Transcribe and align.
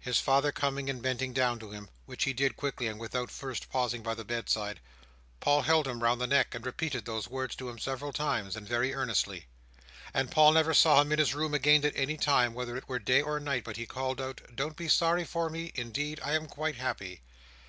His 0.00 0.18
father 0.18 0.50
coming 0.50 0.90
and 0.90 1.00
bending 1.00 1.32
down 1.32 1.60
to 1.60 1.70
him—which 1.70 2.24
he 2.24 2.32
did 2.32 2.56
quickly, 2.56 2.88
and 2.88 2.98
without 2.98 3.30
first 3.30 3.70
pausing 3.70 4.02
by 4.02 4.14
the 4.14 4.24
bedside—Paul 4.24 5.62
held 5.62 5.86
him 5.86 6.02
round 6.02 6.20
the 6.20 6.26
neck, 6.26 6.56
and 6.56 6.66
repeated 6.66 7.04
those 7.04 7.28
words 7.28 7.54
to 7.54 7.68
him 7.70 7.78
several 7.78 8.12
times, 8.12 8.56
and 8.56 8.66
very 8.66 8.92
earnestly; 8.92 9.46
and 10.12 10.28
Paul 10.32 10.50
never 10.54 10.74
saw 10.74 11.00
him 11.00 11.12
in 11.12 11.20
his 11.20 11.36
room 11.36 11.54
again 11.54 11.84
at 11.84 11.94
any 11.94 12.16
time, 12.16 12.52
whether 12.52 12.76
it 12.76 12.88
were 12.88 12.98
day 12.98 13.22
or 13.22 13.38
night, 13.38 13.62
but 13.62 13.76
he 13.76 13.86
called 13.86 14.20
out, 14.20 14.40
"Don't 14.52 14.74
be 14.76 14.88
sorry 14.88 15.24
for 15.24 15.48
me! 15.48 15.70
Indeed 15.76 16.18
I 16.20 16.32
am 16.34 16.48
quite 16.48 16.74
happy!" 16.74 17.22